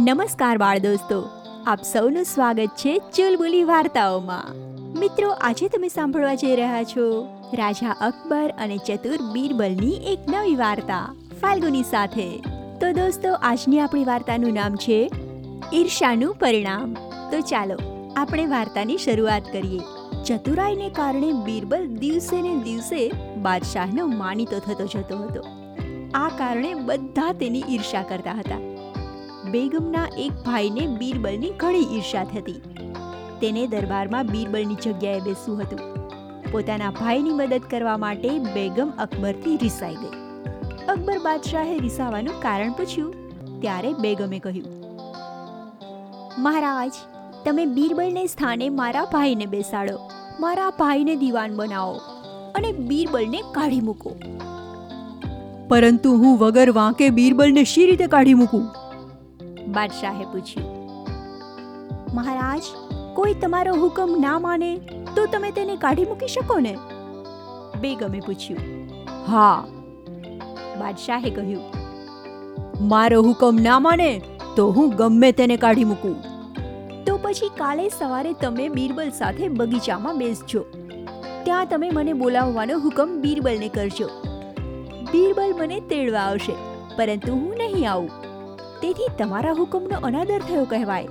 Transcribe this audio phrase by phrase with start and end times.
[0.00, 1.28] નમસ્કાર બાળ દોસ્તો,
[1.66, 4.44] આપ સૌનું સ્વાગત છે ચુલબુલી વાર્તાઓમાં.
[4.98, 11.14] મિત્રો, આજે તમે સાંભળવા જઈ રહ્યા છો રાજા અકબર અને ચતુર બીરબલની એક નવી વાર્તા,
[11.40, 12.36] ફાલ્ગુની સાથે.
[12.80, 15.10] તો દોસ્તો, આજની આપણી વાર્તાનું નામ છે
[15.74, 16.94] ઈર્ષાનું પરિણામ.
[17.30, 17.76] તો ચાલો,
[18.16, 19.80] આપણે વાર્તાની શરૂઆત કરીએ.
[20.24, 23.12] ચતુરાઈને કારણે બીરબલ દિવસે ને દિવસે
[23.42, 25.40] બાદશાહનો માનીતો થતો જતો હતો.
[26.14, 28.74] આ કારણે બધા તેની ઈર્ષા કરતા હતા.
[29.54, 32.60] બેગમના એક ભાઈને બીરબલની ઘણી ઈર્ષા થતી.
[33.40, 35.82] તેને દરબારમાં બીરબલની જગ્યાએ બેસવું હતું.
[36.52, 40.14] પોતાના ભાઈની મદદ કરવા માટે બેગમ અકબરથી રિસાઈ ગઈ.
[40.88, 43.12] અકબર બાદશાહે રિસાવાનું કારણ પૂછ્યું,
[43.60, 44.68] ત્યારે બેગમે કહ્યું,
[46.38, 46.94] મહારાજ,
[47.44, 49.96] તમે બીરબલને સ્થાને મારા ભાઈને બેસાડો.
[50.40, 51.96] મારા ભાઈને દીવાન બનાવો
[52.54, 54.12] અને બીરબલને કાઢી મૂકો.
[55.68, 58.64] પરંતુ હું વગર વાંકે બીરબલને શી રીતે કાઢી મૂકું?
[59.74, 60.68] બાદશાહે પૂછ્યું,
[62.14, 62.64] મહારાજ,
[63.14, 64.70] કોઈ તમારો હુકમ ના માને
[65.16, 66.74] તો તમે તેને કાઢી મૂકી શકો ને?
[67.80, 68.62] બેગમે પૂછ્યું,
[69.28, 69.56] હા.
[70.78, 71.64] બાદશાહે કહ્યું,
[72.88, 74.10] મારો હુકમ ના માને
[74.56, 76.16] તો હું ગમે તેને કાઢી મૂકું.
[77.06, 80.62] તો પછી કાલે સવારે તમે બીરબલ સાથે બગીચામાં બેસજો.
[81.44, 84.08] ત્યાં તમે મને બોલાવવાનો હુકમ બીરબલને કરજો.
[85.12, 86.54] બીરબલ મને તેડવા આવશે,
[86.96, 88.23] પરંતુ હું નહીં આવું.
[88.82, 91.08] તેથી તમારા હુકમનો અનાદર થયો કહેવાય.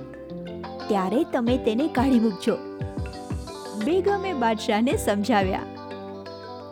[0.88, 2.56] ત્યારે તમે તેને કાઢી મૂકજો.
[3.84, 5.64] બેગમે બાદશાહને સમજાવ્યા.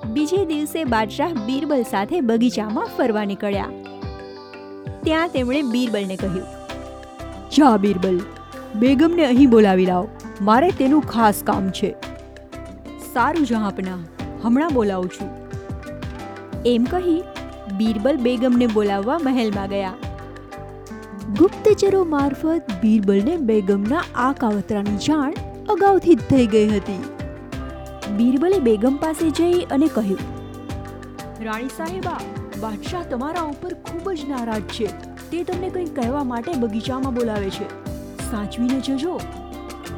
[0.07, 3.71] બીજે દિવસે બાદશાહ બીરબલ સાથે બગીચામાં ફરવા નીકળ્યા.
[5.05, 6.47] ત્યાં તેમણે બીરબલને કહ્યું,
[7.51, 8.19] જા બીરબલ,
[8.77, 10.09] બેગમને અહીં બોલાવી લાવ.
[10.41, 11.91] મારે તેનું ખાસ કામ છે.
[13.13, 13.99] સારું જહાંપના
[14.45, 15.31] હમણાં બોલાવું છું.
[16.67, 17.19] એમ કહી
[17.79, 19.95] બીરબલ બેગમને બોલાવવા મહેલમાં ગયા.
[21.39, 25.37] ગુપ્તચરો મારફત બીરબલને બેગમના આ કાવતરાની જાણ
[25.71, 26.97] અગાઉથી જ થઈ ગઈ હતી.
[28.17, 30.19] બીરબલે બેગમ પાસે જઈ અને કહ્યું,
[31.43, 32.19] રાણી સાહેબા,
[32.65, 34.91] બાદશાહ તમારા ઉપર ખૂબ જ નારાજ છે.
[35.31, 37.71] તે તમને કંઈક કહેવા માટે બગીચામાં બોલાવે છે.
[38.27, 39.17] સાચવીને જજો.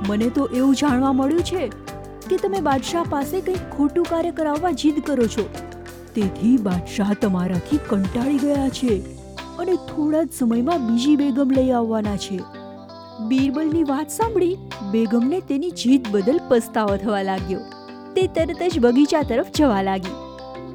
[0.09, 1.65] મને તો એવું જાણવા મળ્યું છે
[2.29, 5.49] કે તમે બાદશાહ પાસે કંઈક ખોટું કાર્ય કરાવવા જીદ કરો છો.
[6.15, 9.03] તેથી બાદશાહ તમારાથી કંટાળી ગયા છે.
[9.59, 12.41] અને થોડા જ સમયમાં બીજી બેગમ લઈ આવવાના છે.
[13.29, 14.57] બીરબલની વાત સાંભળી
[14.91, 17.61] બેગમને તેની જીદ બદલ પસ્તાવો થવા લાગ્યો.
[18.15, 20.15] તે તરત જ બગીચા તરફ જવા લાગી.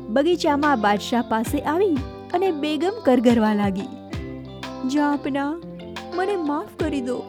[0.10, 1.98] બગીચામાં બાદશાહ પાસે આવી
[2.34, 3.88] અને બેગમ કરગરવા લાગી.
[4.90, 5.56] જાપના
[6.16, 7.22] મને માફ કરી દો.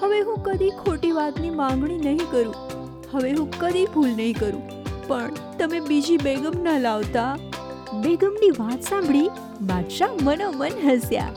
[0.00, 2.54] હવે હું કદી ખોટી વાતની માંગણી નહીં કરું.
[3.12, 4.62] હવે હું કદી ભૂલ નહીં કરું.
[5.08, 7.38] પણ તમે બીજી બેગમ ન લાવતા.
[8.00, 9.30] બેગમની વાત સાંભળી
[9.62, 11.28] બાદશાહ મનોમન હસ્યા.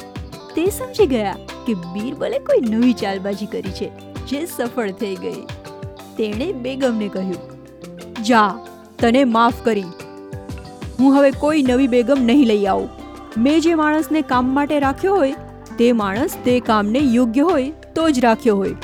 [0.55, 1.35] તે સમજી ગયા
[1.67, 3.89] કે બીરબલે કોઈ નવી ચાલબાજી કરી છે,
[4.27, 5.41] જે સફળ થઈ ગઈ.
[6.17, 8.47] તેણે બેગમને કહ્યું, જા,
[8.99, 9.85] તને માફ કરી.
[10.99, 12.89] હું હવે કોઈ નવી બેગમ નહીં લઈ આવું.
[13.37, 15.35] મેં જે માણસને કામ માટે રાખ્યો હોય,
[15.77, 18.75] તે માણસ તે કામને યોગ્ય હોય, તો જ રાખ્યો હોય.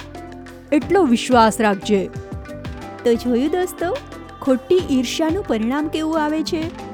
[0.72, 2.09] એટલો વિશ્વાસ રાખજે.
[3.03, 3.97] તો જોયું દોસ્તો,
[4.41, 6.91] ખોટી ઈર્ષ્યાનું પરિણામ કેવું આવે છે?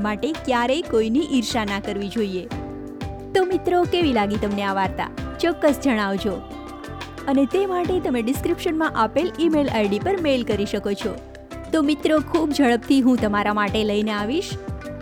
[0.00, 2.46] માટે ક્યારેય કોઈની ઈર્ષા ના કરવી જોઈએ.
[3.34, 5.10] તો મિત્રો, કેવી લાગી તમને આ વાર્તા?
[5.40, 6.32] ચોક્કસ જણાવજો.
[7.28, 11.16] અને તે માટે તમે ડિસ્ક્રિપ્શનમાં આપેલ ઈમેલ આઈડી પર મેલ કરી શકો છો.
[11.72, 14.50] તો મિત્રો, ખૂબ ઝડપથી હું તમારા માટે લઈને આવીશ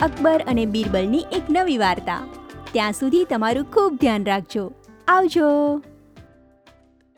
[0.01, 2.27] અકબર અને બીરબલની એક નવી વાર્તા.
[2.71, 4.71] ત્યાં સુધી તમારું ખૂબ ધ્યાન રાખજો.
[5.07, 5.81] આવજો!